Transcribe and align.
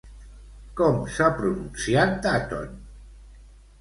Com 0.79 0.97
s'ha 1.17 1.27
pronunciat, 1.41 2.17
Dutton? 2.27 2.77